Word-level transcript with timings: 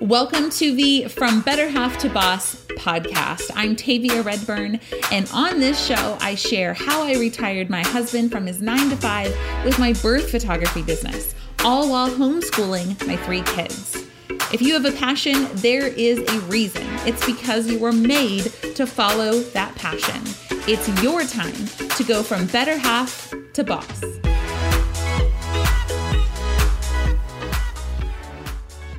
Welcome 0.00 0.50
to 0.50 0.74
the 0.74 1.08
From 1.08 1.40
Better 1.40 1.70
Half 1.70 1.96
to 1.98 2.10
Boss 2.10 2.66
podcast. 2.72 3.50
I'm 3.54 3.74
Tavia 3.74 4.20
Redburn, 4.20 4.78
and 5.10 5.26
on 5.32 5.58
this 5.58 5.82
show, 5.82 6.18
I 6.20 6.34
share 6.34 6.74
how 6.74 7.02
I 7.02 7.14
retired 7.14 7.70
my 7.70 7.80
husband 7.80 8.30
from 8.30 8.44
his 8.44 8.60
nine 8.60 8.90
to 8.90 8.96
five 8.96 9.34
with 9.64 9.78
my 9.78 9.94
birth 9.94 10.30
photography 10.30 10.82
business, 10.82 11.34
all 11.64 11.88
while 11.88 12.10
homeschooling 12.10 13.06
my 13.06 13.16
three 13.16 13.40
kids. 13.40 14.04
If 14.52 14.60
you 14.60 14.74
have 14.74 14.84
a 14.84 14.92
passion, 14.92 15.48
there 15.54 15.86
is 15.86 16.18
a 16.18 16.40
reason. 16.40 16.86
It's 17.06 17.24
because 17.24 17.66
you 17.66 17.78
were 17.78 17.92
made 17.92 18.52
to 18.74 18.86
follow 18.86 19.40
that 19.40 19.74
passion. 19.76 20.20
It's 20.68 20.86
your 21.02 21.24
time 21.24 21.88
to 21.96 22.04
go 22.04 22.22
from 22.22 22.46
better 22.48 22.76
half 22.76 23.32
to 23.54 23.64
boss. 23.64 24.02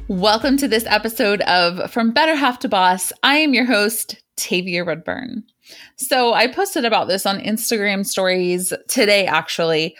Welcome 0.10 0.56
to 0.60 0.70
this 0.70 0.86
episode 0.86 1.42
of 1.42 1.92
From 1.92 2.12
Better 2.12 2.34
Half 2.34 2.60
to 2.60 2.70
Boss. 2.70 3.12
I 3.24 3.40
am 3.40 3.54
your 3.54 3.66
host, 3.66 4.24
Tavia 4.38 4.86
Redburn. 4.86 5.44
So 5.98 6.34
I 6.34 6.48
posted 6.48 6.86
about 6.86 7.10
this 7.10 7.26
on 7.26 7.42
Instagram 7.42 8.06
stories 8.06 8.72
today, 8.88 9.26
actually, 9.26 9.98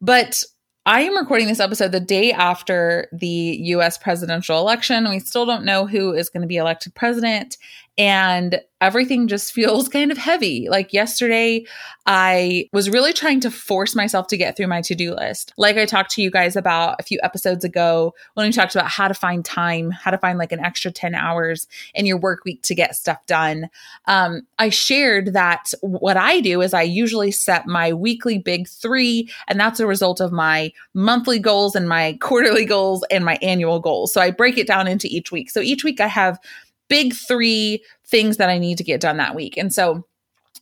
but 0.00 0.42
I 0.86 1.02
am 1.02 1.18
recording 1.18 1.48
this 1.48 1.60
episode 1.60 1.92
the 1.92 2.00
day 2.00 2.32
after 2.32 3.08
the 3.12 3.58
US 3.60 3.98
presidential 3.98 4.58
election. 4.58 5.10
We 5.10 5.18
still 5.18 5.44
don't 5.44 5.66
know 5.66 5.86
who 5.86 6.14
is 6.14 6.30
going 6.30 6.40
to 6.40 6.48
be 6.48 6.56
elected 6.56 6.94
president 6.94 7.58
and 7.98 8.60
everything 8.80 9.28
just 9.28 9.52
feels 9.52 9.88
kind 9.88 10.10
of 10.10 10.18
heavy. 10.18 10.66
Like 10.68 10.92
yesterday, 10.92 11.64
I 12.06 12.68
was 12.72 12.90
really 12.90 13.12
trying 13.12 13.38
to 13.40 13.50
force 13.50 13.94
myself 13.94 14.26
to 14.28 14.36
get 14.36 14.56
through 14.56 14.66
my 14.66 14.80
to 14.82 14.94
do 14.94 15.14
list. 15.14 15.52
Like 15.56 15.76
I 15.76 15.84
talked 15.84 16.10
to 16.12 16.22
you 16.22 16.30
guys 16.30 16.56
about 16.56 16.96
a 16.98 17.04
few 17.04 17.20
episodes 17.22 17.64
ago 17.64 18.14
when 18.34 18.46
we 18.46 18.52
talked 18.52 18.74
about 18.74 18.88
how 18.88 19.06
to 19.08 19.14
find 19.14 19.44
time, 19.44 19.90
how 19.92 20.10
to 20.10 20.18
find 20.18 20.38
like 20.38 20.52
an 20.52 20.58
extra 20.58 20.90
10 20.90 21.14
hours 21.14 21.68
in 21.94 22.06
your 22.06 22.16
work 22.16 22.44
week 22.44 22.62
to 22.62 22.74
get 22.74 22.96
stuff 22.96 23.24
done. 23.26 23.68
Um, 24.06 24.46
I 24.58 24.70
shared 24.70 25.34
that 25.34 25.72
what 25.80 26.16
I 26.16 26.40
do 26.40 26.60
is 26.60 26.74
I 26.74 26.82
usually 26.82 27.30
set 27.30 27.66
my 27.66 27.92
weekly 27.92 28.38
big 28.38 28.68
three, 28.68 29.30
and 29.46 29.60
that's 29.60 29.80
a 29.80 29.86
result 29.86 30.20
of 30.20 30.32
my 30.32 30.72
monthly 30.94 31.38
goals 31.38 31.76
and 31.76 31.88
my 31.88 32.18
quarterly 32.20 32.64
goals 32.64 33.04
and 33.10 33.24
my 33.24 33.38
annual 33.42 33.78
goals. 33.78 34.12
So 34.12 34.20
I 34.20 34.32
break 34.32 34.58
it 34.58 34.66
down 34.66 34.88
into 34.88 35.06
each 35.08 35.30
week. 35.30 35.50
So 35.50 35.60
each 35.60 35.84
week 35.84 36.00
I 36.00 36.08
have 36.08 36.40
big 36.88 37.14
three 37.14 37.82
things 38.06 38.36
that 38.36 38.50
I 38.50 38.58
need 38.58 38.78
to 38.78 38.84
get 38.84 39.00
done 39.00 39.16
that 39.16 39.34
week. 39.34 39.56
And 39.56 39.72
so 39.72 40.04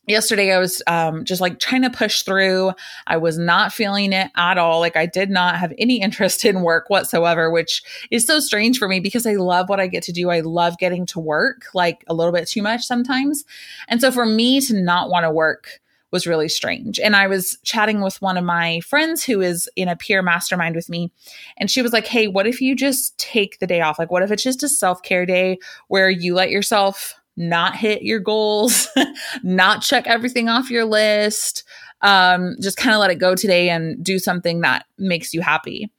yesterday 0.06 0.52
I 0.52 0.58
was 0.58 0.82
um, 0.86 1.24
just 1.24 1.40
like 1.40 1.58
trying 1.58 1.82
to 1.82 1.90
push 1.90 2.22
through. 2.22 2.72
I 3.06 3.16
was 3.16 3.38
not 3.38 3.72
feeling 3.72 4.12
it 4.12 4.30
at 4.36 4.58
all. 4.58 4.80
Like 4.80 4.96
I 4.96 5.06
did 5.06 5.30
not 5.30 5.56
have 5.56 5.72
any 5.78 6.00
interest 6.02 6.44
in 6.44 6.62
work 6.62 6.90
whatsoever, 6.90 7.50
which 7.50 7.82
is 8.10 8.26
so 8.26 8.40
strange 8.40 8.78
for 8.78 8.88
me 8.88 9.00
because 9.00 9.26
I 9.26 9.34
love 9.34 9.68
what 9.68 9.80
I 9.80 9.86
get 9.86 10.02
to 10.04 10.12
do. 10.12 10.30
I 10.30 10.40
love 10.40 10.78
getting 10.78 11.06
to 11.06 11.20
work 11.20 11.66
like 11.74 12.04
a 12.08 12.14
little 12.14 12.32
bit 12.32 12.48
too 12.48 12.62
much 12.62 12.84
sometimes. 12.84 13.44
And 13.88 14.00
so 14.00 14.10
for 14.10 14.26
me 14.26 14.60
to 14.62 14.74
not 14.74 15.10
want 15.10 15.24
to 15.24 15.30
work 15.30 15.80
was 16.12 16.26
really 16.26 16.48
strange. 16.48 16.98
And 16.98 17.14
I 17.14 17.26
was 17.26 17.58
chatting 17.62 18.00
with 18.00 18.20
one 18.20 18.36
of 18.36 18.44
my 18.44 18.80
friends 18.80 19.24
who 19.24 19.40
is 19.40 19.68
in 19.76 19.88
a 19.88 19.96
peer 19.96 20.22
mastermind 20.22 20.74
with 20.74 20.88
me. 20.88 21.12
And 21.56 21.70
she 21.70 21.82
was 21.82 21.92
like, 21.92 22.06
Hey, 22.06 22.28
what 22.28 22.46
if 22.46 22.60
you 22.60 22.74
just 22.74 23.16
take 23.18 23.58
the 23.58 23.66
day 23.66 23.80
off? 23.80 23.98
Like, 23.98 24.10
what 24.10 24.22
if 24.22 24.30
it's 24.30 24.42
just 24.42 24.62
a 24.62 24.68
self 24.68 25.02
care 25.02 25.26
day 25.26 25.58
where 25.88 26.10
you 26.10 26.34
let 26.34 26.50
yourself 26.50 27.14
not 27.36 27.76
hit 27.76 28.02
your 28.02 28.20
goals, 28.20 28.88
not 29.42 29.82
check 29.82 30.06
everything 30.06 30.48
off 30.48 30.70
your 30.70 30.84
list, 30.84 31.64
um, 32.02 32.56
just 32.60 32.76
kind 32.76 32.94
of 32.94 33.00
let 33.00 33.10
it 33.10 33.16
go 33.16 33.34
today 33.34 33.70
and 33.70 34.02
do 34.04 34.18
something 34.18 34.60
that 34.60 34.86
makes 34.98 35.32
you 35.32 35.40
happy. 35.40 35.90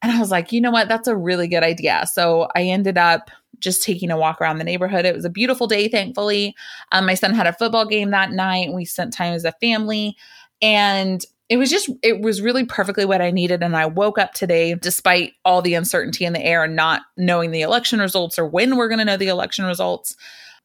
And 0.00 0.10
I 0.10 0.18
was 0.18 0.30
like, 0.30 0.50
you 0.50 0.60
know 0.60 0.70
what? 0.70 0.88
That's 0.88 1.08
a 1.08 1.16
really 1.16 1.46
good 1.46 1.62
idea. 1.62 2.04
So 2.12 2.48
I 2.56 2.62
ended 2.62 2.98
up 2.98 3.30
just 3.62 3.82
taking 3.82 4.10
a 4.10 4.18
walk 4.18 4.40
around 4.40 4.58
the 4.58 4.64
neighborhood. 4.64 5.06
It 5.06 5.14
was 5.14 5.24
a 5.24 5.30
beautiful 5.30 5.66
day, 5.66 5.88
thankfully. 5.88 6.54
Um, 6.90 7.06
my 7.06 7.14
son 7.14 7.32
had 7.32 7.46
a 7.46 7.52
football 7.52 7.86
game 7.86 8.10
that 8.10 8.32
night. 8.32 8.72
We 8.72 8.84
spent 8.84 9.14
time 9.14 9.32
as 9.32 9.44
a 9.44 9.52
family. 9.52 10.16
And 10.60 11.24
it 11.48 11.56
was 11.56 11.70
just, 11.70 11.90
it 12.02 12.20
was 12.20 12.40
really 12.40 12.64
perfectly 12.64 13.04
what 13.04 13.20
I 13.20 13.30
needed. 13.30 13.62
And 13.62 13.76
I 13.76 13.86
woke 13.86 14.18
up 14.18 14.32
today, 14.32 14.74
despite 14.74 15.32
all 15.44 15.62
the 15.62 15.74
uncertainty 15.74 16.24
in 16.24 16.32
the 16.32 16.44
air 16.44 16.64
and 16.64 16.76
not 16.76 17.02
knowing 17.16 17.50
the 17.50 17.62
election 17.62 17.98
results 17.98 18.38
or 18.38 18.46
when 18.46 18.76
we're 18.76 18.88
going 18.88 18.98
to 18.98 19.04
know 19.04 19.16
the 19.16 19.28
election 19.28 19.64
results. 19.64 20.16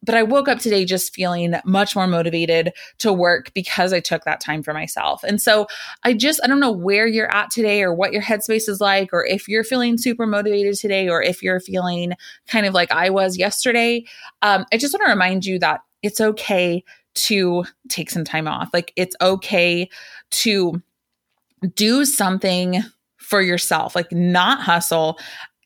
But 0.03 0.16
I 0.16 0.24
woke 0.24 0.47
up 0.47 0.59
today 0.59 0.85
just 0.85 1.13
feeling 1.13 1.56
much 1.66 1.96
more 1.96 2.08
motivated 2.08 2.72
to 3.00 3.12
work 3.12 3.52
because 3.53 3.94
I 3.94 4.00
took 4.00 4.24
that 4.24 4.40
time 4.40 4.63
for 4.63 4.74
myself. 4.74 5.24
And 5.24 5.41
so 5.41 5.68
I 6.03 6.13
just, 6.13 6.40
I 6.44 6.47
don't 6.47 6.59
know 6.59 6.72
where 6.72 7.08
you're 7.08 7.34
at 7.34 7.50
today 7.52 7.81
or 7.81 7.94
what 7.94 8.13
your 8.13 8.22
headspace 8.22 8.69
is 8.69 8.80
like, 8.80 9.12
or 9.12 9.25
if 9.25 9.47
you're 9.47 9.63
feeling 9.63 9.97
super 9.97 10.28
motivated 10.28 10.75
today, 10.75 11.09
or 11.09 11.22
if 11.22 11.41
you're 11.41 11.59
feeling 11.59 12.13
kind 12.47 12.66
of 12.66 12.74
like 12.74 12.91
I 12.91 13.09
was 13.09 13.38
yesterday. 13.38 14.06
Um, 14.44 14.66
I 14.72 14.78
just 14.78 14.94
want 14.94 15.06
to 15.06 15.12
remind 15.12 15.46
you 15.46 15.59
that 15.59 15.81
it's 16.03 16.22
okay 16.22 16.84
to 17.16 17.66
take 17.90 18.12
some 18.12 18.24
time 18.24 18.47
off. 18.47 18.69
Like 18.74 18.94
it's 18.96 19.16
okay 19.19 19.90
to 20.30 20.81
do 21.74 22.06
something 22.06 22.84
for 23.18 23.41
yourself, 23.41 23.96
like 23.96 24.12
not 24.12 24.62
hustle 24.62 25.18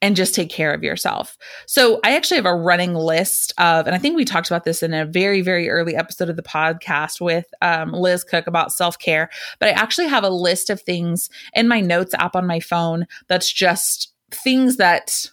and 0.01 0.15
just 0.15 0.33
take 0.33 0.49
care 0.49 0.73
of 0.73 0.83
yourself. 0.83 1.37
So 1.67 1.99
I 2.03 2.15
actually 2.15 2.37
have 2.37 2.45
a 2.45 2.55
running 2.55 2.95
list 2.95 3.53
of, 3.57 3.85
and 3.85 3.95
I 3.95 3.99
think 3.99 4.15
we 4.15 4.25
talked 4.25 4.47
about 4.47 4.63
this 4.63 4.81
in 4.81 4.93
a 4.93 5.05
very, 5.05 5.41
very 5.41 5.69
early 5.69 5.95
episode 5.95 6.29
of 6.29 6.35
the 6.35 6.43
podcast 6.43 7.21
with 7.21 7.45
um, 7.61 7.91
Liz 7.91 8.23
Cook 8.23 8.47
about 8.47 8.71
self 8.71 8.97
care. 8.97 9.29
But 9.59 9.69
I 9.69 9.73
actually 9.73 10.07
have 10.07 10.23
a 10.23 10.29
list 10.29 10.69
of 10.69 10.81
things 10.81 11.29
in 11.53 11.67
my 11.67 11.79
notes 11.79 12.13
app 12.15 12.35
on 12.35 12.47
my 12.47 12.59
phone 12.59 13.05
that's 13.27 13.51
just 13.51 14.11
things 14.31 14.77
that 14.77 15.29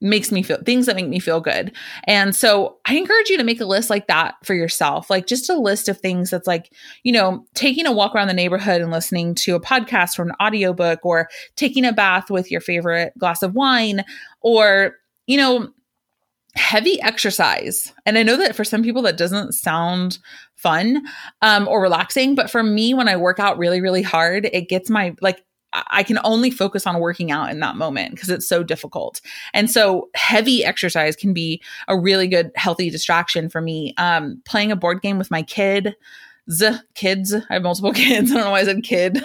makes 0.00 0.32
me 0.32 0.42
feel 0.42 0.58
things 0.64 0.86
that 0.86 0.96
make 0.96 1.08
me 1.08 1.18
feel 1.18 1.40
good. 1.40 1.72
And 2.04 2.34
so 2.34 2.78
I 2.86 2.96
encourage 2.96 3.28
you 3.28 3.36
to 3.36 3.44
make 3.44 3.60
a 3.60 3.66
list 3.66 3.90
like 3.90 4.06
that 4.06 4.34
for 4.44 4.54
yourself, 4.54 5.10
like 5.10 5.26
just 5.26 5.50
a 5.50 5.58
list 5.58 5.88
of 5.88 5.98
things 5.98 6.30
that's 6.30 6.46
like, 6.46 6.72
you 7.02 7.12
know, 7.12 7.44
taking 7.54 7.86
a 7.86 7.92
walk 7.92 8.14
around 8.14 8.28
the 8.28 8.34
neighborhood 8.34 8.80
and 8.80 8.90
listening 8.90 9.34
to 9.36 9.54
a 9.54 9.60
podcast 9.60 10.18
or 10.18 10.22
an 10.22 10.32
audiobook 10.40 11.00
or 11.04 11.28
taking 11.56 11.84
a 11.84 11.92
bath 11.92 12.30
with 12.30 12.50
your 12.50 12.60
favorite 12.60 13.12
glass 13.18 13.42
of 13.42 13.54
wine 13.54 14.04
or, 14.40 14.96
you 15.26 15.36
know, 15.36 15.70
heavy 16.56 17.00
exercise. 17.02 17.92
And 18.06 18.18
I 18.18 18.22
know 18.22 18.36
that 18.36 18.56
for 18.56 18.64
some 18.64 18.82
people 18.82 19.02
that 19.02 19.16
doesn't 19.16 19.52
sound 19.52 20.18
fun 20.56 21.02
um, 21.42 21.68
or 21.68 21.80
relaxing, 21.80 22.34
but 22.34 22.50
for 22.50 22.62
me, 22.62 22.94
when 22.94 23.08
I 23.08 23.16
work 23.16 23.38
out 23.38 23.58
really, 23.58 23.80
really 23.80 24.02
hard, 24.02 24.48
it 24.52 24.68
gets 24.68 24.90
my 24.90 25.14
like 25.20 25.44
I 25.72 26.02
can 26.02 26.18
only 26.24 26.50
focus 26.50 26.86
on 26.86 26.98
working 26.98 27.30
out 27.30 27.50
in 27.50 27.60
that 27.60 27.76
moment 27.76 28.12
because 28.12 28.28
it's 28.28 28.48
so 28.48 28.62
difficult. 28.62 29.20
And 29.54 29.70
so 29.70 30.08
heavy 30.14 30.64
exercise 30.64 31.14
can 31.14 31.32
be 31.32 31.62
a 31.86 31.98
really 31.98 32.26
good 32.26 32.50
healthy 32.56 32.90
distraction 32.90 33.48
for 33.48 33.60
me. 33.60 33.94
Um, 33.96 34.42
playing 34.44 34.72
a 34.72 34.76
board 34.76 35.00
game 35.00 35.18
with 35.18 35.30
my 35.30 35.42
kid, 35.42 35.94
kids. 36.94 37.34
I 37.34 37.42
have 37.50 37.62
multiple 37.62 37.92
kids. 37.94 38.30
I 38.30 38.34
don't 38.34 38.44
know 38.44 38.50
why 38.50 38.60
I 38.60 38.64
said 38.64 38.82
kid. 38.82 39.24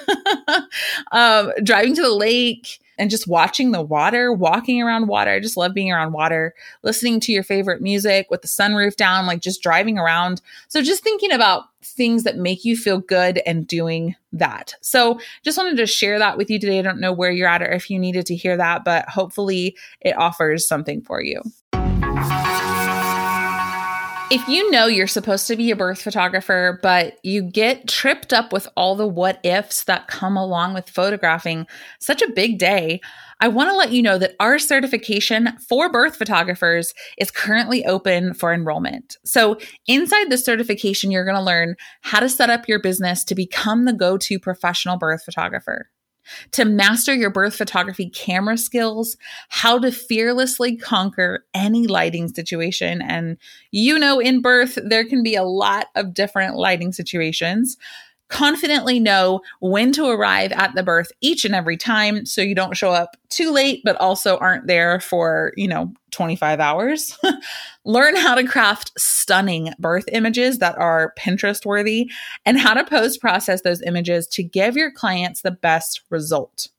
um, 1.12 1.52
driving 1.64 1.96
to 1.96 2.02
the 2.02 2.14
lake, 2.14 2.80
and 2.98 3.10
just 3.10 3.28
watching 3.28 3.72
the 3.72 3.82
water, 3.82 4.32
walking 4.32 4.82
around 4.82 5.08
water. 5.08 5.32
I 5.32 5.40
just 5.40 5.58
love 5.58 5.74
being 5.74 5.92
around 5.92 6.14
water, 6.14 6.54
listening 6.84 7.20
to 7.22 7.32
your 7.32 7.44
favorite 7.44 7.82
music 7.82 8.28
with 8.30 8.42
the 8.42 8.48
sunroof 8.48 8.96
down, 8.96 9.26
like 9.26 9.42
just 9.42 9.62
driving 9.62 9.98
around. 9.98 10.42
So 10.68 10.82
just 10.82 11.04
thinking 11.04 11.32
about 11.32 11.66
things 11.84 12.24
that 12.24 12.38
make 12.38 12.66
you 12.66 12.76
feel 12.76 13.00
good 13.00 13.42
and 13.46 13.68
doing 13.68 14.16
that. 14.34 14.74
So 14.82 15.20
just 15.44 15.58
wanted 15.58 15.78
to 15.78 15.86
share 15.86 16.20
that 16.20 16.38
with 16.38 16.50
you 16.50 16.60
today. 16.60 16.80
I 16.80 16.82
don't 16.82 17.00
know 17.00 17.14
where 17.14 17.32
you're 17.32 17.48
at 17.48 17.62
or 17.62 17.72
if 17.72 17.90
you 17.90 18.00
needed 18.00 18.26
to 18.28 18.36
hear 18.36 18.58
that, 18.58 18.84
but 18.84 19.08
hopefully 19.08 19.78
it 20.02 20.18
offers 20.18 20.68
something 20.68 21.02
for 21.02 21.22
you. 21.22 21.42
If 24.32 24.48
you 24.48 24.72
know 24.72 24.88
you're 24.88 25.06
supposed 25.06 25.46
to 25.48 25.56
be 25.56 25.70
a 25.70 25.76
birth 25.76 26.02
photographer, 26.02 26.80
but 26.82 27.20
you 27.24 27.44
get 27.44 27.88
tripped 27.88 28.34
up 28.34 28.52
with 28.52 28.68
all 28.76 28.96
the 28.96 29.06
what 29.06 29.40
ifs 29.44 29.84
that 29.84 30.08
come 30.08 30.36
along 30.36 30.74
with 30.74 30.90
photographing 30.90 31.68
such 32.00 32.24
a 32.24 32.32
big 32.32 32.58
day, 32.58 33.02
I 33.40 33.50
want 33.50 33.70
to 33.70 33.76
let 33.76 33.92
you 33.92 34.02
know 34.02 34.18
that 34.18 34.34
our 34.40 34.58
certification 34.58 35.56
for 35.70 35.92
birth 35.92 36.16
photographers 36.16 36.92
is 37.20 37.30
currently 37.30 37.86
open 37.86 38.34
for 38.34 38.52
enrollment. 38.52 39.16
So, 39.26 39.60
inside 39.86 40.32
the 40.32 40.40
certification, 40.40 41.12
you're 41.12 41.24
going 41.24 41.38
to 41.38 41.42
learn 41.42 41.76
how 42.02 42.20
to 42.20 42.28
set 42.28 42.50
up 42.50 42.68
your 42.68 42.82
business 42.82 43.24
to 43.26 43.36
become 43.36 43.86
the 43.86 43.94
go 43.94 44.18
to 44.18 44.40
professional 44.40 44.98
birth 44.98 45.24
photographer 45.24 45.92
to 46.52 46.66
master 46.66 47.14
your 47.14 47.30
birth 47.30 47.56
photography 47.56 48.10
camera 48.10 48.58
skills, 48.58 49.18
how 49.50 49.80
to 49.80 49.92
fearlessly 49.92 50.76
conquer 50.76 51.46
any 51.54 51.88
lighting 51.88 52.28
situation. 52.28 53.02
And 53.02 53.38
you 53.72 53.98
know, 54.00 54.20
in 54.20 54.42
birth, 54.42 54.78
there 54.84 55.06
can 55.06 55.24
be 55.24 55.36
a 55.36 55.44
lot 55.44 55.88
of 55.96 56.14
different 56.14 56.56
lighting 56.56 56.92
situations 56.92 57.78
confidently 58.30 59.00
know 59.00 59.42
when 59.60 59.92
to 59.92 60.08
arrive 60.08 60.52
at 60.54 60.74
the 60.76 60.84
birth 60.84 61.12
each 61.22 61.46
and 61.46 61.54
every 61.54 61.78
time 61.78 62.26
so 62.26 62.42
you 62.42 62.56
don't 62.56 62.78
show 62.78 62.92
up 62.92 63.16
too 63.30 63.52
late 63.52 63.82
but 63.84 63.96
also 63.98 64.38
aren't 64.38 64.68
there 64.68 65.00
for, 65.00 65.54
you 65.56 65.68
know, 65.68 65.94
25 66.12 66.60
hours. 66.60 67.18
Learn 67.86 68.16
how 68.16 68.36
to 68.36 68.48
craft 68.48 68.92
stunning 68.98 69.74
birth 69.80 70.06
images 70.12 70.60
that 70.60 70.78
are 70.78 71.14
Pinterest 71.20 71.66
worthy 71.66 72.10
and 72.46 72.60
how 72.60 72.74
to 72.74 72.84
post 72.84 73.22
process 73.22 73.62
those 73.62 73.82
images 73.82 74.28
to 74.28 74.44
give 74.44 74.76
your 74.76 74.92
clients 74.92 75.42
the 75.42 75.52
best 75.52 76.02
result. 76.10 76.70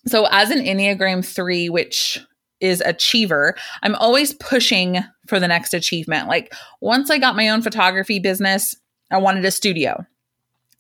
So, 0.06 0.26
as 0.30 0.50
an 0.50 0.64
Enneagram 0.64 1.24
3, 1.24 1.68
which 1.68 2.20
is 2.60 2.82
achiever, 2.84 3.54
I'm 3.82 3.94
always 3.96 4.34
pushing 4.34 4.98
for 5.26 5.38
the 5.38 5.48
next 5.48 5.74
achievement. 5.74 6.28
Like, 6.28 6.52
once 6.80 7.10
I 7.10 7.18
got 7.18 7.36
my 7.36 7.48
own 7.48 7.62
photography 7.62 8.18
business, 8.18 8.74
I 9.10 9.18
wanted 9.18 9.44
a 9.44 9.50
studio 9.50 10.04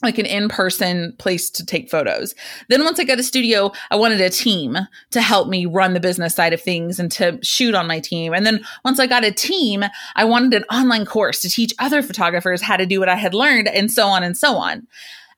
like 0.02 0.18
an 0.18 0.26
in-person 0.26 1.12
place 1.18 1.50
to 1.50 1.66
take 1.66 1.90
photos. 1.90 2.34
Then 2.68 2.84
once 2.84 3.00
I 3.00 3.04
got 3.04 3.18
a 3.18 3.24
studio, 3.24 3.72
I 3.90 3.96
wanted 3.96 4.20
a 4.20 4.30
team 4.30 4.76
to 5.10 5.20
help 5.20 5.48
me 5.48 5.66
run 5.66 5.92
the 5.92 6.00
business 6.00 6.36
side 6.36 6.52
of 6.52 6.60
things 6.60 7.00
and 7.00 7.10
to 7.12 7.38
shoot 7.42 7.74
on 7.74 7.88
my 7.88 7.98
team. 7.98 8.32
And 8.32 8.46
then 8.46 8.64
once 8.84 9.00
I 9.00 9.08
got 9.08 9.24
a 9.24 9.32
team, 9.32 9.84
I 10.14 10.24
wanted 10.24 10.54
an 10.54 10.64
online 10.70 11.04
course 11.04 11.40
to 11.42 11.50
teach 11.50 11.74
other 11.80 12.00
photographers 12.00 12.62
how 12.62 12.76
to 12.76 12.86
do 12.86 13.00
what 13.00 13.08
I 13.08 13.16
had 13.16 13.34
learned 13.34 13.66
and 13.66 13.90
so 13.90 14.06
on 14.06 14.22
and 14.22 14.36
so 14.36 14.56
on 14.56 14.86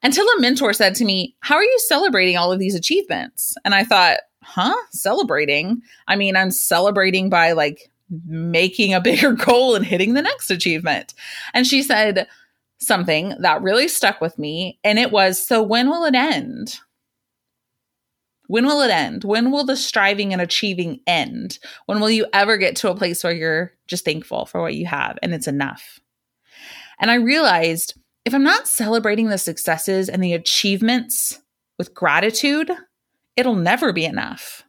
until 0.02 0.26
a 0.26 0.41
mentor 0.41 0.73
said 0.73 0.94
to 0.97 1.05
me, 1.05 1.35
How 1.41 1.56
are 1.56 1.64
you 1.64 1.79
celebrating 1.87 2.37
all 2.37 2.52
of 2.52 2.58
these 2.58 2.75
achievements? 2.75 3.55
And 3.64 3.75
I 3.75 3.85
thought, 3.85 4.19
Huh? 4.43 4.75
Celebrating? 4.91 5.82
I 6.08 6.17
mean, 6.17 6.37
I'm 6.37 6.50
celebrating 6.50 7.29
by 7.29 7.52
like 7.52 7.91
making 8.26 8.94
a 8.94 9.00
bigger 9.00 9.32
goal 9.47 9.75
and 9.75 9.85
hitting 9.85 10.14
the 10.14 10.23
next 10.23 10.50
achievement. 10.50 11.14
And 11.55 11.67
she 11.67 11.82
said 11.82 12.26
something 12.79 13.35
that 13.41 13.62
really 13.62 13.88
stuck 13.88 14.20
with 14.20 14.38
me. 14.38 14.79
And 14.82 14.99
it 14.99 15.12
was, 15.12 15.44
So 15.44 15.62
when 15.62 15.88
will 15.88 16.05
it 16.05 16.14
end? 16.14 16.79
When 18.46 18.67
will 18.67 18.81
it 18.81 18.91
end? 18.91 19.23
When 19.23 19.53
will 19.53 19.64
the 19.64 19.76
striving 19.76 20.32
and 20.32 20.43
achieving 20.43 20.99
end? 21.06 21.61
When 21.87 22.00
will 22.00 22.11
you 22.11 22.26
ever 22.32 22.56
get 22.56 22.75
to 22.76 22.91
a 22.91 22.96
place 22.96 23.23
where 23.23 23.32
you're 23.32 23.73
just 23.87 24.05
thankful 24.05 24.44
for 24.46 24.61
what 24.61 24.75
you 24.75 24.87
have 24.87 25.19
and 25.23 25.32
it's 25.32 25.46
enough? 25.46 26.00
And 26.99 27.12
I 27.12 27.14
realized 27.14 27.94
if 28.25 28.34
I'm 28.34 28.43
not 28.43 28.69
celebrating 28.69 29.28
the 29.28 29.38
successes 29.38 30.08
and 30.08 30.22
the 30.22 30.34
achievements 30.34 31.40
with 31.78 31.94
gratitude, 31.94 32.70
it'll 33.37 33.55
never 33.55 33.93
be 33.93 34.05
enough. 34.05 34.64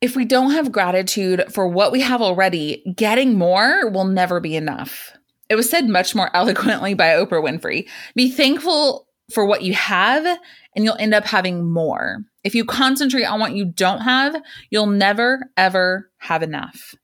If 0.00 0.14
we 0.14 0.24
don't 0.24 0.52
have 0.52 0.72
gratitude 0.72 1.44
for 1.50 1.66
what 1.66 1.90
we 1.90 2.00
have 2.02 2.22
already, 2.22 2.84
getting 2.94 3.38
more 3.38 3.88
will 3.90 4.04
never 4.04 4.40
be 4.40 4.54
enough. 4.54 5.16
It 5.48 5.56
was 5.56 5.68
said 5.68 5.88
much 5.88 6.14
more 6.14 6.30
eloquently 6.34 6.94
by 6.94 7.08
Oprah 7.08 7.42
Winfrey. 7.42 7.88
Be 8.14 8.30
thankful 8.30 9.08
for 9.32 9.44
what 9.44 9.62
you 9.62 9.72
have, 9.74 10.24
and 10.76 10.84
you'll 10.84 10.96
end 10.98 11.14
up 11.14 11.24
having 11.24 11.68
more. 11.68 12.18
If 12.44 12.54
you 12.54 12.64
concentrate 12.64 13.24
on 13.24 13.40
what 13.40 13.56
you 13.56 13.64
don't 13.64 14.02
have, 14.02 14.40
you'll 14.70 14.86
never, 14.86 15.50
ever 15.56 16.10
have 16.18 16.44
enough. 16.44 16.94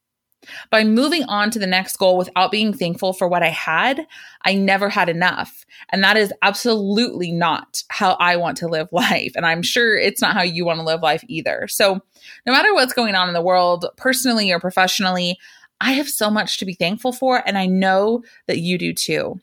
By 0.70 0.84
moving 0.84 1.24
on 1.24 1.50
to 1.50 1.58
the 1.58 1.66
next 1.66 1.96
goal 1.96 2.16
without 2.16 2.50
being 2.50 2.72
thankful 2.72 3.12
for 3.12 3.28
what 3.28 3.42
I 3.42 3.48
had, 3.48 4.06
I 4.42 4.54
never 4.54 4.88
had 4.88 5.08
enough. 5.08 5.64
And 5.90 6.02
that 6.02 6.16
is 6.16 6.32
absolutely 6.42 7.30
not 7.30 7.82
how 7.88 8.12
I 8.14 8.36
want 8.36 8.56
to 8.58 8.68
live 8.68 8.88
life. 8.92 9.32
And 9.36 9.46
I'm 9.46 9.62
sure 9.62 9.96
it's 9.96 10.20
not 10.20 10.34
how 10.34 10.42
you 10.42 10.64
want 10.64 10.80
to 10.80 10.84
live 10.84 11.02
life 11.02 11.24
either. 11.28 11.66
So, 11.68 12.00
no 12.46 12.52
matter 12.52 12.72
what's 12.74 12.92
going 12.92 13.14
on 13.14 13.28
in 13.28 13.34
the 13.34 13.42
world, 13.42 13.86
personally 13.96 14.52
or 14.52 14.60
professionally, 14.60 15.38
I 15.80 15.92
have 15.92 16.08
so 16.08 16.30
much 16.30 16.58
to 16.58 16.64
be 16.64 16.74
thankful 16.74 17.12
for. 17.12 17.42
And 17.46 17.58
I 17.58 17.66
know 17.66 18.22
that 18.46 18.58
you 18.58 18.78
do 18.78 18.92
too. 18.92 19.40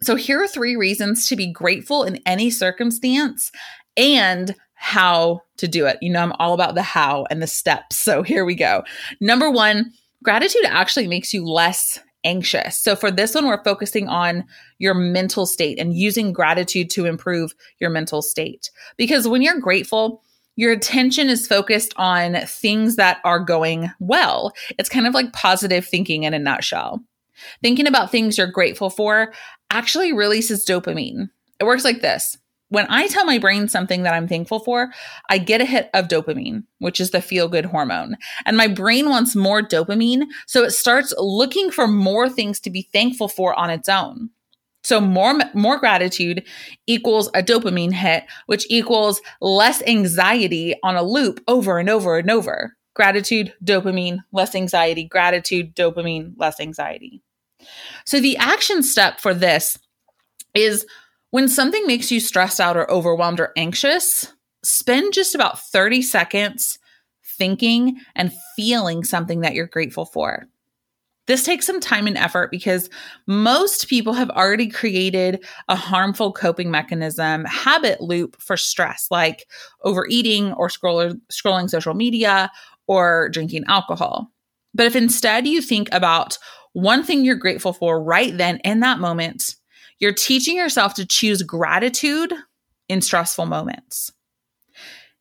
So, 0.00 0.16
here 0.16 0.42
are 0.42 0.48
three 0.48 0.76
reasons 0.76 1.26
to 1.28 1.36
be 1.36 1.52
grateful 1.52 2.04
in 2.04 2.20
any 2.26 2.50
circumstance 2.50 3.50
and 3.96 4.54
how 4.74 5.40
to 5.56 5.68
do 5.68 5.86
it. 5.86 5.98
You 6.00 6.10
know, 6.10 6.20
I'm 6.20 6.32
all 6.32 6.52
about 6.52 6.74
the 6.74 6.82
how 6.82 7.26
and 7.30 7.40
the 7.42 7.46
steps. 7.46 7.96
So, 7.96 8.22
here 8.22 8.44
we 8.44 8.54
go. 8.54 8.84
Number 9.20 9.50
one, 9.50 9.92
gratitude 10.24 10.64
actually 10.66 11.06
makes 11.06 11.32
you 11.32 11.46
less 11.46 12.00
anxious. 12.24 12.78
So 12.78 12.96
for 12.96 13.10
this 13.10 13.34
one, 13.34 13.46
we're 13.46 13.62
focusing 13.62 14.08
on 14.08 14.44
your 14.78 14.94
mental 14.94 15.46
state 15.46 15.78
and 15.78 15.94
using 15.94 16.32
gratitude 16.32 16.90
to 16.90 17.04
improve 17.04 17.54
your 17.78 17.90
mental 17.90 18.22
state. 18.22 18.70
Because 18.96 19.28
when 19.28 19.42
you're 19.42 19.60
grateful, 19.60 20.22
your 20.56 20.72
attention 20.72 21.28
is 21.28 21.46
focused 21.46 21.92
on 21.96 22.36
things 22.46 22.96
that 22.96 23.18
are 23.24 23.40
going 23.40 23.90
well. 24.00 24.52
It's 24.78 24.88
kind 24.88 25.06
of 25.06 25.14
like 25.14 25.32
positive 25.32 25.86
thinking 25.86 26.22
in 26.22 26.32
a 26.32 26.38
nutshell. 26.38 27.00
Thinking 27.62 27.86
about 27.86 28.10
things 28.10 28.38
you're 28.38 28.46
grateful 28.46 28.88
for 28.88 29.34
actually 29.70 30.12
releases 30.12 30.64
dopamine. 30.64 31.28
It 31.60 31.64
works 31.64 31.84
like 31.84 32.00
this 32.00 32.38
when 32.74 32.86
I 32.90 33.06
tell 33.06 33.24
my 33.24 33.38
brain 33.38 33.68
something 33.68 34.02
that 34.02 34.14
I'm 34.14 34.28
thankful 34.28 34.60
for, 34.60 34.90
I 35.30 35.38
get 35.38 35.60
a 35.60 35.64
hit 35.64 35.90
of 35.94 36.08
dopamine, 36.08 36.64
which 36.78 37.00
is 37.00 37.10
the 37.10 37.22
feel 37.22 37.48
good 37.48 37.66
hormone. 37.66 38.16
And 38.44 38.56
my 38.56 38.68
brain 38.68 39.08
wants 39.08 39.34
more 39.34 39.62
dopamine. 39.62 40.24
So 40.46 40.64
it 40.64 40.72
starts 40.72 41.14
looking 41.16 41.70
for 41.70 41.86
more 41.86 42.28
things 42.28 42.60
to 42.60 42.70
be 42.70 42.88
thankful 42.92 43.28
for 43.28 43.54
on 43.54 43.70
its 43.70 43.88
own. 43.88 44.30
So 44.82 45.00
more 45.00 45.38
more 45.54 45.78
gratitude 45.78 46.44
equals 46.86 47.28
a 47.28 47.42
dopamine 47.42 47.92
hit, 47.92 48.24
which 48.46 48.66
equals 48.68 49.22
less 49.40 49.82
anxiety 49.86 50.74
on 50.82 50.96
a 50.96 51.02
loop 51.02 51.40
over 51.48 51.78
and 51.78 51.88
over 51.88 52.18
and 52.18 52.30
over. 52.30 52.76
Gratitude, 52.94 53.54
dopamine, 53.64 54.18
less 54.30 54.54
anxiety, 54.54 55.04
gratitude, 55.04 55.74
dopamine, 55.74 56.34
less 56.36 56.60
anxiety. 56.60 57.22
So 58.04 58.20
the 58.20 58.36
action 58.36 58.82
step 58.82 59.20
for 59.20 59.32
this 59.32 59.78
is 60.54 60.86
when 61.34 61.48
something 61.48 61.84
makes 61.84 62.12
you 62.12 62.20
stressed 62.20 62.60
out 62.60 62.76
or 62.76 62.88
overwhelmed 62.88 63.40
or 63.40 63.52
anxious, 63.56 64.32
spend 64.62 65.12
just 65.12 65.34
about 65.34 65.58
30 65.58 66.00
seconds 66.00 66.78
thinking 67.26 67.98
and 68.14 68.32
feeling 68.54 69.02
something 69.02 69.40
that 69.40 69.52
you're 69.52 69.66
grateful 69.66 70.04
for. 70.04 70.44
This 71.26 71.42
takes 71.42 71.66
some 71.66 71.80
time 71.80 72.06
and 72.06 72.16
effort 72.16 72.52
because 72.52 72.88
most 73.26 73.88
people 73.88 74.12
have 74.12 74.30
already 74.30 74.68
created 74.68 75.44
a 75.66 75.74
harmful 75.74 76.32
coping 76.32 76.70
mechanism, 76.70 77.44
habit 77.46 78.00
loop 78.00 78.40
for 78.40 78.56
stress, 78.56 79.08
like 79.10 79.44
overeating 79.82 80.52
or 80.52 80.70
scroll- 80.70 81.16
scrolling 81.32 81.68
social 81.68 81.94
media 81.94 82.48
or 82.86 83.28
drinking 83.30 83.64
alcohol. 83.66 84.30
But 84.72 84.86
if 84.86 84.94
instead 84.94 85.48
you 85.48 85.60
think 85.62 85.88
about 85.90 86.38
one 86.74 87.02
thing 87.02 87.24
you're 87.24 87.34
grateful 87.34 87.72
for 87.72 88.00
right 88.00 88.36
then 88.36 88.58
in 88.58 88.78
that 88.80 89.00
moment, 89.00 89.56
you're 89.98 90.12
teaching 90.12 90.56
yourself 90.56 90.94
to 90.94 91.06
choose 91.06 91.42
gratitude 91.42 92.32
in 92.88 93.00
stressful 93.00 93.46
moments. 93.46 94.12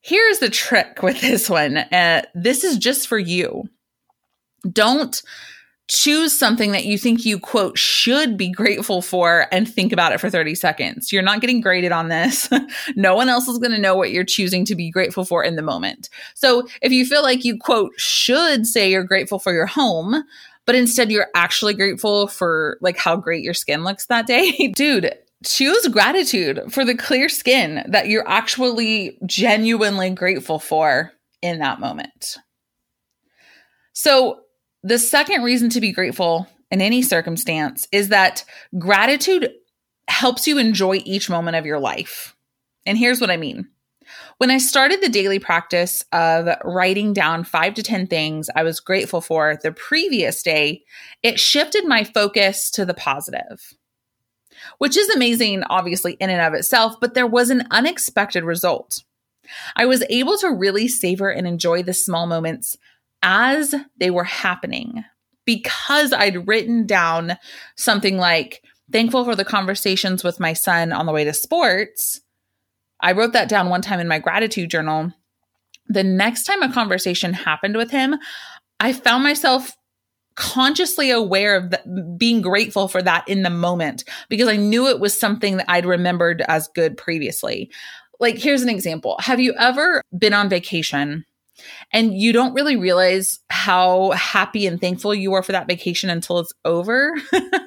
Here's 0.02 0.40
the 0.40 0.50
trick 0.50 1.02
with 1.02 1.22
this 1.22 1.50
one 1.50 1.78
uh, 1.78 2.24
this 2.36 2.64
is 2.64 2.78
just 2.78 3.08
for 3.08 3.18
you. 3.18 3.70
Don't 4.70 5.22
choose 5.90 6.38
something 6.38 6.72
that 6.72 6.86
you 6.86 6.98
think 6.98 7.26
you 7.26 7.38
quote 7.38 7.78
should 7.78 8.38
be 8.38 8.50
grateful 8.50 9.02
for 9.02 9.48
and 9.52 9.68
think 9.72 9.92
about 9.92 10.14
it 10.14 10.20
for 10.20 10.30
30 10.30 10.56
seconds. 10.56 11.12
You're 11.12 11.22
not 11.22 11.42
getting 11.42 11.60
graded 11.60 11.92
on 11.92 12.08
this. 12.08 12.50
no 12.96 13.16
one 13.16 13.28
else 13.28 13.48
is 13.48 13.60
going 13.60 13.72
to 13.72 13.78
know 13.78 13.96
what 13.96 14.12
you're 14.12 14.24
choosing 14.24 14.64
to 14.66 14.76
be 14.76 14.90
grateful 14.90 15.26
for 15.26 15.44
in 15.44 15.56
the 15.56 15.62
moment. 15.62 16.10
So 16.36 16.68
if 16.82 16.92
you 16.92 17.06
feel 17.06 17.22
like 17.22 17.44
you 17.44 17.58
quote 17.58 17.94
should 17.98 18.66
say 18.66 18.90
you're 18.90 19.04
grateful 19.04 19.40
for 19.40 19.54
your 19.54 19.66
home, 19.66 20.24
but 20.66 20.76
instead 20.76 21.12
you're 21.12 21.30
actually 21.36 21.74
grateful 21.74 22.28
for 22.28 22.78
like 22.82 22.98
how 22.98 23.16
great 23.16 23.44
your 23.44 23.54
skin 23.54 23.84
looks 23.84 24.06
that 24.08 24.28
day, 24.28 24.72
dude, 24.76 25.14
choose 25.46 25.88
gratitude 25.88 26.62
for 26.70 26.86
the 26.86 26.96
clear 26.96 27.30
skin 27.30 27.84
that 27.88 28.08
you're 28.08 28.28
actually 28.28 29.18
genuinely 29.26 30.10
grateful 30.10 30.60
for 30.60 31.12
in 31.42 31.60
that 31.60 31.80
moment. 31.80 32.38
So, 33.94 34.40
the 34.86 35.00
second 35.00 35.44
reason 35.44 35.70
to 35.70 35.82
be 35.82 35.94
grateful 35.94 36.48
in 36.70 36.82
any 36.82 37.02
circumstance 37.02 37.88
is 37.94 38.10
that 38.10 38.44
gratitude 38.78 39.50
helps 40.10 40.46
you 40.46 40.58
enjoy 40.58 41.02
each 41.06 41.30
moment 41.30 41.56
of 41.56 41.66
your 41.66 41.80
life. 41.80 42.36
And 42.86 42.98
here's 42.98 43.22
what 43.22 43.32
I 43.32 43.38
mean. 43.38 43.70
When 44.38 44.52
I 44.52 44.58
started 44.58 45.02
the 45.02 45.10
daily 45.10 45.40
practice 45.40 46.04
of 46.12 46.48
writing 46.64 47.14
down 47.14 47.44
five 47.44 47.74
to 47.76 47.84
10 47.84 48.08
things 48.08 48.50
I 48.56 48.64
was 48.64 48.80
grateful 48.80 49.22
for 49.22 49.58
the 49.62 49.72
previous 49.72 50.44
day, 50.44 50.84
it 51.22 51.40
shifted 51.40 51.86
my 51.86 52.04
focus 52.04 52.70
to 52.72 52.86
the 52.86 52.94
positive, 52.94 53.74
which 54.80 54.98
is 54.98 55.10
amazing, 55.10 55.64
obviously, 55.70 56.14
in 56.14 56.30
and 56.30 56.42
of 56.42 56.54
itself, 56.54 56.96
but 57.00 57.14
there 57.14 57.28
was 57.28 57.50
an 57.50 57.68
unexpected 57.72 58.44
result. 58.44 59.04
I 59.76 59.86
was 59.86 60.04
able 60.10 60.38
to 60.38 60.52
really 60.52 60.88
savor 60.88 61.30
and 61.30 61.48
enjoy 61.48 61.84
the 61.84 61.94
small 61.94 62.28
moments 62.28 62.78
as 63.22 63.76
they 63.98 64.10
were 64.10 64.24
happening 64.24 65.04
because 65.46 66.14
I'd 66.14 66.48
written 66.48 66.86
down 66.86 67.38
something 67.76 68.18
like, 68.18 68.64
thankful 68.92 69.26
for 69.26 69.36
the 69.36 69.46
conversations 69.46 70.24
with 70.24 70.40
my 70.40 70.54
son 70.54 70.92
on 70.92 71.06
the 71.06 71.12
way 71.12 71.24
to 71.24 71.34
sports. 71.34 72.22
I 73.04 73.12
wrote 73.12 73.34
that 73.34 73.50
down 73.50 73.70
one 73.70 73.82
time 73.82 74.00
in 74.00 74.08
my 74.08 74.18
gratitude 74.18 74.72
journal. 74.72 75.12
The 75.88 76.04
next 76.04 76.46
time 76.46 76.64
a 76.64 76.72
conversation 76.72 77.34
happened 77.34 77.76
with 77.76 77.92
him, 77.92 78.16
I 78.80 78.94
found 78.94 79.24
myself 79.24 79.76
consciously 80.36 81.12
aware 81.12 81.56
of 81.56 81.70
the, 81.70 82.16
being 82.18 82.42
grateful 82.42 82.88
for 82.88 83.02
that 83.02 83.28
in 83.28 83.44
the 83.44 83.50
moment 83.50 84.04
because 84.30 84.48
I 84.48 84.56
knew 84.56 84.88
it 84.88 85.00
was 85.00 85.18
something 85.18 85.58
that 85.58 85.70
I'd 85.70 85.86
remembered 85.86 86.44
as 86.48 86.70
good 86.70 86.98
previously. 86.98 87.70
Like, 88.20 88.38
here's 88.38 88.64
an 88.64 88.70
example 88.70 89.18
Have 89.20 89.40
you 89.40 89.54
ever 89.60 90.02
been 90.18 90.34
on 90.34 90.50
vacation? 90.50 91.26
And 91.92 92.18
you 92.18 92.34
don't 92.34 92.56
really 92.56 92.78
realize 92.78 93.40
how 93.50 94.12
happy 94.12 94.66
and 94.66 94.82
thankful 94.82 95.14
you 95.14 95.34
are 95.34 95.44
for 95.44 95.52
that 95.52 95.68
vacation 95.68 96.10
until 96.10 96.40
it's 96.40 96.52
over. 96.66 97.14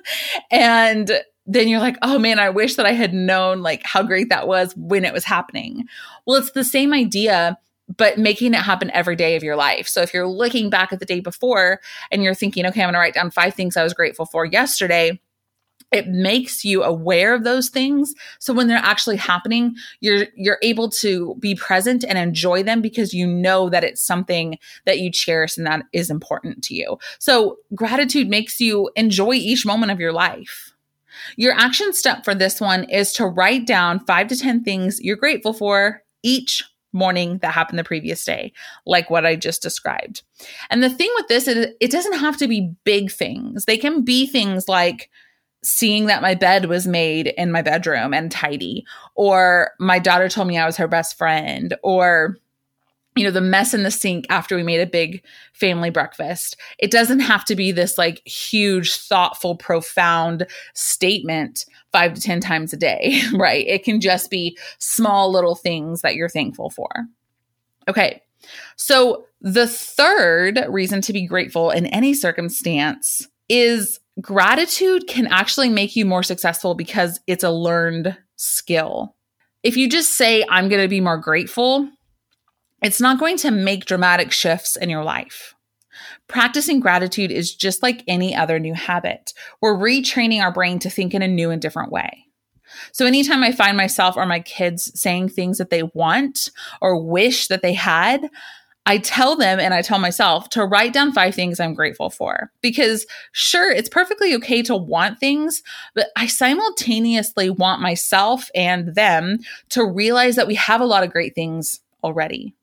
and 0.51 1.21
then 1.47 1.69
you're 1.69 1.81
like, 1.81 1.97
oh 2.03 2.19
man, 2.19 2.39
I 2.39 2.51
wish 2.51 2.75
that 2.75 2.87
I 2.87 2.93
had 2.93 3.15
known 3.15 3.63
like 3.63 3.83
how 3.85 4.03
great 4.03 4.29
that 4.31 4.49
was 4.49 4.75
when 4.77 5.05
it 5.05 5.13
was 5.13 5.25
happening. 5.25 5.85
Well, 6.27 6.37
it's 6.37 6.51
the 6.53 6.65
same 6.65 6.93
idea, 6.93 7.59
but 7.97 8.19
making 8.19 8.55
it 8.55 8.59
happen 8.59 8.91
every 8.91 9.17
day 9.17 9.37
of 9.37 9.45
your 9.45 9.57
life. 9.57 9.87
So 9.87 10.03
if 10.03 10.13
you're 10.13 10.27
looking 10.27 10.71
back 10.71 10.93
at 10.93 10.99
the 10.99 11.07
day 11.07 11.21
before 11.21 11.81
and 12.11 12.23
you're 12.23 12.35
thinking, 12.35 12.67
okay, 12.67 12.83
I'm 12.83 12.87
going 12.87 12.95
to 12.95 12.99
write 12.99 13.15
down 13.15 13.31
five 13.31 13.55
things 13.55 13.77
I 13.77 13.85
was 13.85 13.95
grateful 13.95 14.27
for 14.27 14.45
yesterday 14.45 15.21
it 15.93 16.09
makes 16.09 16.65
you 16.65 16.83
aware 16.83 17.35
of 17.35 17.45
those 17.45 17.69
things 17.69 18.15
so 18.39 18.53
when 18.53 18.67
they're 18.67 18.77
actually 18.79 19.17
happening 19.17 19.75
you're 20.01 20.27
you're 20.35 20.59
able 20.63 20.89
to 20.89 21.37
be 21.39 21.55
present 21.55 22.05
and 22.05 22.19
enjoy 22.19 22.63
them 22.63 22.83
because 22.83 23.15
you 23.15 23.27
know 23.27 23.69
that 23.69 23.85
it's 23.85 24.03
something 24.03 24.59
that 24.85 24.99
you 24.99 25.11
cherish 25.11 25.57
and 25.57 25.67
that 25.67 25.85
is 25.93 26.11
important 26.11 26.63
to 26.63 26.75
you 26.75 26.99
so 27.19 27.59
gratitude 27.75 28.29
makes 28.29 28.61
you 28.61 28.91
enjoy 28.97 29.33
each 29.33 29.65
moment 29.65 29.93
of 29.93 30.01
your 30.01 30.13
life 30.13 30.73
your 31.37 31.55
action 31.55 31.93
step 31.93 32.25
for 32.25 32.35
this 32.35 32.61
one 32.61 32.85
is 32.85 33.13
to 33.15 33.27
write 33.27 33.67
down 33.67 34.05
5 34.05 34.29
to 34.29 34.37
10 34.37 34.63
things 34.63 35.01
you're 35.01 35.17
grateful 35.17 35.53
for 35.53 36.03
each 36.23 36.63
morning 36.93 37.39
that 37.39 37.53
happened 37.53 37.79
the 37.79 37.85
previous 37.85 38.25
day, 38.25 38.53
like 38.87 39.11
what 39.11 39.27
I 39.27 39.37
just 39.37 39.63
described. 39.63 40.23
And 40.71 40.83
the 40.83 40.91
thing 40.91 41.11
with 41.17 41.29
this 41.29 41.47
is 41.47 41.69
it 41.81 41.91
doesn't 41.91 42.19
have 42.19 42.37
to 42.39 42.49
be 42.49 42.75
big 42.85 43.11
things. 43.11 43.67
They 43.67 43.77
can 43.77 44.03
be 44.03 44.27
things 44.27 44.69
like 44.69 45.11
seeing 45.63 46.07
that 46.07 46.23
my 46.23 46.35
bed 46.35 46.67
was 46.67 46.87
made 46.87 47.27
in 47.27 47.53
my 47.53 47.61
bedroom 47.61 48.15
and 48.15 48.31
tidy, 48.31 48.85
or 49.15 49.73
my 49.81 49.99
daughter 49.99 50.29
told 50.29 50.49
me 50.49 50.59
I 50.59 50.67
was 50.67 50.77
her 50.77 50.89
best 50.89 51.19
friend, 51.19 51.77
or 51.83 52.37
you 53.17 53.25
know, 53.25 53.31
the 53.31 53.41
mess 53.41 53.73
in 53.73 53.83
the 53.83 53.91
sink 53.91 54.27
after 54.29 54.55
we 54.55 54.63
made 54.63 54.81
a 54.81 54.87
big 54.87 55.23
family 55.53 55.91
breakfast. 55.91 56.57
It 56.79 56.91
doesn't 56.91 57.21
have 57.21 57.45
to 57.47 57.57
be 57.57 57.73
this 57.73 57.97
like 57.97 58.27
huge, 58.27 58.95
thoughtful, 58.97 59.57
profound 59.57 60.47
statement 60.75 61.65
five 61.93 62.13
to 62.15 62.21
10 62.21 62.41
times 62.41 62.73
a 62.73 62.77
day, 62.77 63.21
right? 63.35 63.67
It 63.67 63.85
can 63.85 64.01
just 64.01 64.31
be 64.31 64.57
small 64.79 65.33
little 65.33 65.55
things 65.55 66.03
that 66.03 66.15
you're 66.15 66.29
thankful 66.29 66.71
for. 66.71 66.91
Okay. 67.89 68.23
So 68.77 69.25
the 69.41 69.67
third 69.67 70.67
reason 70.69 71.01
to 71.03 71.13
be 71.13 71.27
grateful 71.27 71.71
in 71.71 71.87
any 71.87 72.15
circumstance 72.15 73.27
is 73.49 73.99
gratitude 74.21 75.07
can 75.07 75.27
actually 75.29 75.69
make 75.69 75.97
you 75.97 76.05
more 76.05 76.23
successful 76.23 76.75
because 76.75 77.21
it's 77.27 77.45
a 77.45 77.51
learned 77.51 78.17
skill. 78.37 79.15
If 79.63 79.77
you 79.77 79.89
just 79.89 80.15
say, 80.17 80.45
I'm 80.49 80.69
going 80.69 80.83
to 80.83 80.89
be 80.89 81.01
more 81.01 81.19
grateful, 81.19 81.89
it's 82.83 83.01
not 83.01 83.19
going 83.19 83.37
to 83.39 83.51
make 83.51 83.87
dramatic 83.87 84.33
shifts 84.33 84.77
in 84.77 84.91
your 84.91 85.05
life. 85.05 85.55
Practicing 86.29 86.81
gratitude 86.81 87.31
is 87.31 87.55
just 87.55 87.83
like 87.83 88.03
any 88.09 88.35
other 88.35 88.59
new 88.59 88.75
habit. 88.75 89.33
We're 89.61 89.77
retraining 89.77 90.43
our 90.43 90.53
brain 90.53 90.79
to 90.81 90.91
think 90.91 91.15
in 91.15 91.23
a 91.23 91.29
new 91.29 91.51
and 91.51 91.63
different 91.63 91.93
way. 91.93 92.25
So, 92.93 93.07
anytime 93.07 93.43
I 93.43 93.53
find 93.53 93.77
myself 93.77 94.17
or 94.17 94.27
my 94.27 94.41
kids 94.41 94.91
saying 95.01 95.31
things 95.31 95.59
that 95.59 95.71
they 95.71 95.85
want 95.95 96.51
or 96.83 97.01
wish 97.01 97.47
that 97.47 97.63
they 97.63 97.73
had, 97.73 98.29
I 98.87 98.99
tell 98.99 99.37
them 99.37 99.59
and 99.59 99.75
I 99.75 99.83
tell 99.83 99.99
myself 99.99 100.49
to 100.51 100.65
write 100.65 100.93
down 100.93 101.13
five 101.13 101.35
things 101.35 101.59
I'm 101.59 101.75
grateful 101.75 102.11
for. 102.11 102.53
Because 102.61 103.05
sure, 103.33 103.71
it's 103.71 103.89
perfectly 103.89 104.35
okay 104.37 104.63
to 104.63 104.77
want 104.77 105.19
things, 105.19 105.63
but 105.95 106.09
I 106.17 106.27
simultaneously 106.29 107.51
want 107.51 107.83
myself 107.83 108.49
and 108.55 108.95
them 108.95 109.39
to 109.71 109.85
realize 109.85 110.37
that 110.37 110.47
we 110.47 110.55
have 110.55 110.81
a 110.81 110.87
lot 110.87 111.03
of 111.03 111.13
great 111.13 111.35
things 111.35 111.81
already. 112.05 112.55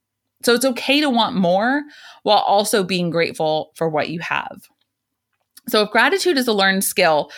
So 0.44 0.54
it's 0.54 0.66
okay 0.66 1.00
to 1.02 1.10
want 1.10 1.36
more 1.36 1.84
while 2.24 2.40
also 2.40 2.84
being 2.84 3.10
grateful 3.10 3.72
for 3.76 3.90
what 3.90 4.10
you 4.10 4.20
have. 4.20 4.68
So 5.70 5.84
if 5.84 5.92
gratitude 5.92 6.38
is 6.38 6.48
a 6.48 6.54
learned 6.54 6.84
skill, 6.84 7.32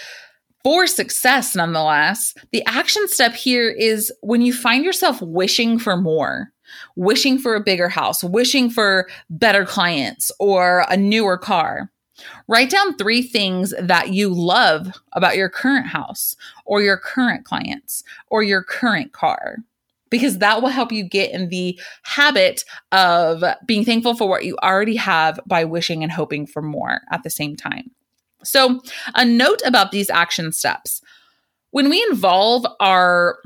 for 0.64 0.88
success, 0.88 1.56
nonetheless, 1.56 2.34
the 2.52 2.66
action 2.66 3.08
step 3.08 3.34
here 3.34 3.70
is 3.70 4.12
when 4.22 4.42
you 4.42 4.52
find 4.52 4.84
yourself 4.84 5.22
wishing 5.22 5.78
for 5.78 5.96
more 5.96 6.52
wishing 6.96 7.38
for 7.38 7.56
a 7.56 7.64
bigger 7.64 7.90
house, 7.90 8.24
wishing 8.24 8.70
for 8.70 9.08
better 9.30 9.66
clients 9.66 10.32
or 10.40 10.86
a 10.90 10.98
newer 10.98 11.38
car. 11.38 11.92
Write 12.48 12.70
down 12.70 12.96
three 12.96 13.22
things 13.22 13.74
that 13.80 14.14
you 14.14 14.30
love 14.30 14.88
about 15.14 15.36
your 15.36 15.50
current 15.50 15.88
house 15.88 16.36
or 16.66 16.82
your 16.82 16.98
current 16.98 17.44
clients 17.44 18.04
or 18.30 18.42
your 18.42 18.64
current 18.64 19.12
car 19.12 19.58
because 20.16 20.38
that 20.38 20.62
will 20.62 20.70
help 20.70 20.92
you 20.94 21.04
get 21.04 21.32
in 21.32 21.50
the 21.50 21.78
habit 22.04 22.64
of 22.94 23.44
being 23.66 23.84
thankful 23.84 24.16
for 24.16 24.30
what 24.30 24.46
you 24.46 24.56
already 24.64 24.96
have 24.96 25.40
by 25.46 25.66
wishing 25.66 26.04
and 26.04 26.12
hoping 26.12 26.48
for 26.48 26.62
more 26.62 27.02
at 27.12 27.24
the 27.24 27.30
same 27.30 27.56
time. 27.56 27.92
So, 28.44 28.80
a 29.16 29.26
note 29.26 29.62
about 29.66 29.92
these 29.92 30.10
action 30.10 30.54
steps 30.54 31.02
when 31.72 31.90
we 31.90 32.02
involve 32.10 32.66
our 32.80 33.38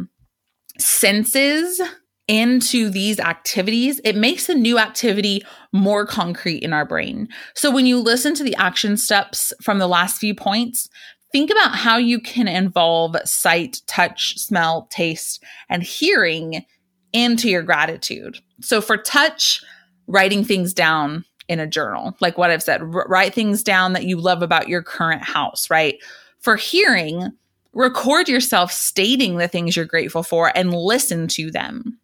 senses 0.77 1.81
into 2.27 2.91
these 2.91 3.19
activities, 3.19 3.99
it 4.03 4.15
makes 4.15 4.45
the 4.45 4.53
new 4.53 4.77
activity 4.77 5.43
more 5.73 6.05
concrete 6.05 6.61
in 6.61 6.71
our 6.71 6.85
brain. 6.85 7.27
So 7.55 7.71
when 7.71 7.87
you 7.87 7.97
listen 7.97 8.35
to 8.35 8.43
the 8.43 8.55
action 8.57 8.97
steps 8.97 9.51
from 9.63 9.79
the 9.79 9.87
last 9.87 10.19
few 10.19 10.35
points, 10.35 10.89
think 11.31 11.51
about 11.51 11.75
how 11.75 11.97
you 11.97 12.19
can 12.19 12.47
involve 12.47 13.15
sight, 13.25 13.81
touch, 13.87 14.37
smell, 14.37 14.87
taste, 14.89 15.43
and 15.69 15.83
hearing 15.83 16.65
into 17.13 17.49
your 17.49 17.63
gratitude. 17.63 18.39
So 18.61 18.81
for 18.81 18.97
touch, 18.97 19.63
writing 20.07 20.43
things 20.43 20.73
down 20.73 21.25
in 21.47 21.59
a 21.59 21.67
journal, 21.67 22.15
like 22.19 22.37
what 22.37 22.51
I've 22.51 22.63
said, 22.63 22.81
R- 22.81 23.07
write 23.07 23.33
things 23.33 23.63
down 23.63 23.93
that 23.93 24.05
you 24.05 24.17
love 24.17 24.41
about 24.41 24.69
your 24.69 24.83
current 24.83 25.23
house, 25.23 25.69
right? 25.69 25.95
For 26.39 26.55
hearing, 26.55 27.31
record 27.73 28.29
yourself 28.29 28.71
stating 28.71 29.37
the 29.37 29.47
things 29.47 29.75
you're 29.75 29.85
grateful 29.85 30.23
for 30.23 30.55
and 30.55 30.73
listen 30.73 31.27
to 31.29 31.51
them. 31.51 31.99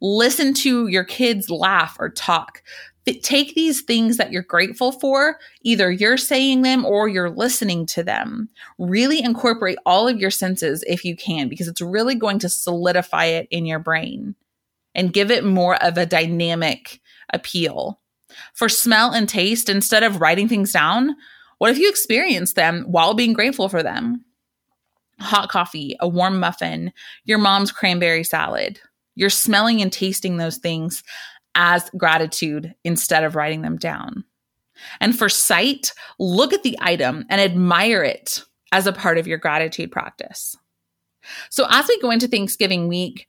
Listen 0.00 0.52
to 0.54 0.88
your 0.88 1.04
kids 1.04 1.48
laugh 1.48 1.96
or 1.98 2.08
talk. 2.08 2.62
Take 3.22 3.54
these 3.54 3.80
things 3.80 4.16
that 4.16 4.30
you're 4.30 4.42
grateful 4.42 4.92
for, 4.92 5.38
either 5.62 5.90
you're 5.90 6.16
saying 6.16 6.62
them 6.62 6.84
or 6.84 7.08
you're 7.08 7.30
listening 7.30 7.84
to 7.86 8.04
them. 8.04 8.48
Really 8.78 9.20
incorporate 9.20 9.78
all 9.84 10.06
of 10.06 10.18
your 10.18 10.30
senses 10.30 10.84
if 10.86 11.04
you 11.04 11.16
can, 11.16 11.48
because 11.48 11.66
it's 11.66 11.80
really 11.80 12.14
going 12.14 12.38
to 12.40 12.48
solidify 12.48 13.24
it 13.24 13.48
in 13.50 13.66
your 13.66 13.80
brain 13.80 14.36
and 14.94 15.12
give 15.12 15.30
it 15.30 15.44
more 15.44 15.74
of 15.82 15.98
a 15.98 16.06
dynamic 16.06 17.00
appeal. 17.32 17.98
For 18.54 18.68
smell 18.68 19.12
and 19.12 19.28
taste, 19.28 19.68
instead 19.68 20.04
of 20.04 20.20
writing 20.20 20.48
things 20.48 20.72
down, 20.72 21.16
what 21.58 21.70
if 21.70 21.78
you 21.78 21.88
experience 21.88 22.52
them 22.52 22.84
while 22.86 23.14
being 23.14 23.32
grateful 23.32 23.68
for 23.68 23.82
them? 23.82 24.24
Hot 25.18 25.48
coffee, 25.48 25.96
a 26.00 26.08
warm 26.08 26.38
muffin, 26.38 26.92
your 27.24 27.38
mom's 27.38 27.72
cranberry 27.72 28.24
salad. 28.24 28.80
You're 29.14 29.30
smelling 29.30 29.82
and 29.82 29.92
tasting 29.92 30.38
those 30.38 30.56
things 30.56 31.02
as 31.54 31.90
gratitude 31.90 32.74
instead 32.84 33.24
of 33.24 33.36
writing 33.36 33.62
them 33.62 33.76
down. 33.76 34.24
And 35.00 35.16
for 35.16 35.28
sight, 35.28 35.92
look 36.18 36.52
at 36.52 36.62
the 36.62 36.76
item 36.80 37.24
and 37.28 37.40
admire 37.40 38.02
it 38.02 38.42
as 38.72 38.86
a 38.86 38.92
part 38.92 39.18
of 39.18 39.26
your 39.26 39.38
gratitude 39.38 39.92
practice. 39.92 40.56
So, 41.50 41.66
as 41.70 41.86
we 41.86 42.00
go 42.00 42.10
into 42.10 42.26
Thanksgiving 42.26 42.88
week, 42.88 43.28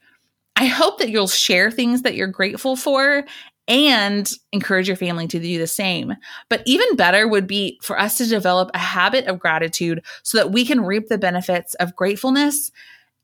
I 0.55 0.65
hope 0.65 0.99
that 0.99 1.09
you'll 1.09 1.27
share 1.27 1.69
things 1.69 2.03
that 2.03 2.15
you're 2.15 2.27
grateful 2.27 2.75
for 2.75 3.25
and 3.67 4.29
encourage 4.51 4.87
your 4.87 4.97
family 4.97 5.27
to 5.27 5.39
do 5.39 5.57
the 5.57 5.67
same. 5.67 6.13
But 6.49 6.63
even 6.65 6.95
better 6.95 7.27
would 7.27 7.47
be 7.47 7.79
for 7.81 7.99
us 7.99 8.17
to 8.17 8.25
develop 8.25 8.69
a 8.73 8.79
habit 8.79 9.25
of 9.27 9.39
gratitude 9.39 10.03
so 10.23 10.37
that 10.37 10.51
we 10.51 10.65
can 10.65 10.81
reap 10.81 11.07
the 11.07 11.17
benefits 11.17 11.73
of 11.75 11.95
gratefulness 11.95 12.71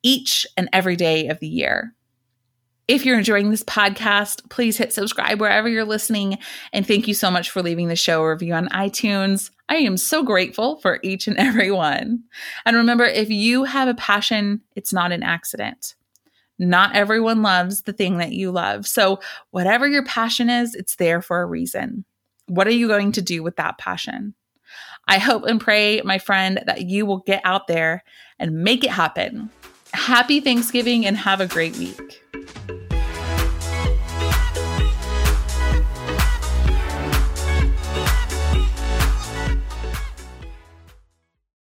each 0.02 0.48
and 0.56 0.70
every 0.72 0.96
day 0.96 1.28
of 1.28 1.40
the 1.40 1.48
year. 1.48 1.94
If 2.90 3.06
you're 3.06 3.20
enjoying 3.20 3.52
this 3.52 3.64
podcast, 3.64 4.50
please 4.50 4.76
hit 4.76 4.92
subscribe 4.92 5.40
wherever 5.40 5.70
you're 5.70 5.86
listening. 5.86 6.40
And 6.74 6.88
thank 6.88 7.08
you 7.08 7.14
so 7.14 7.30
much 7.30 7.52
for 7.52 7.62
leaving 7.62 7.88
the 7.88 7.96
show 7.96 8.24
review 8.24 8.56
on 8.56 8.68
iTunes. 8.70 9.52
I 9.70 9.76
am 9.76 9.96
so 9.96 10.24
grateful 10.24 10.78
for 10.78 11.00
each 11.04 11.28
and 11.28 11.38
every 11.38 11.70
one. 11.70 12.24
And 12.66 12.76
remember, 12.76 13.06
if 13.06 13.30
you 13.30 13.64
have 13.66 13.88
a 13.88 13.94
passion, 13.94 14.62
it's 14.76 14.92
not 14.92 15.12
an 15.12 15.22
accident. 15.22 15.94
Not 16.58 16.96
everyone 16.96 17.44
loves 17.44 17.84
the 17.84 17.94
thing 17.94 18.18
that 18.18 18.32
you 18.32 18.50
love. 18.50 18.88
So, 18.88 19.20
whatever 19.52 19.88
your 19.88 20.04
passion 20.04 20.50
is, 20.50 20.74
it's 20.74 20.96
there 20.96 21.22
for 21.22 21.44
a 21.44 21.46
reason. 21.46 22.06
What 22.48 22.66
are 22.66 22.72
you 22.72 22.88
going 22.88 23.12
to 23.12 23.22
do 23.22 23.44
with 23.44 23.58
that 23.58 23.78
passion? 23.78 24.34
I 25.08 25.20
hope 25.20 25.44
and 25.46 25.62
pray, 25.62 26.02
my 26.04 26.18
friend, 26.18 26.64
that 26.66 26.90
you 26.90 27.06
will 27.06 27.20
get 27.20 27.42
out 27.44 27.68
there 27.68 28.04
and 28.40 28.64
make 28.64 28.84
it 28.84 28.90
happen. 28.90 29.52
Happy 29.94 30.40
Thanksgiving 30.40 31.06
and 31.06 31.16
have 31.18 31.40
a 31.40 31.48
great 31.48 31.78
week. 31.78 32.24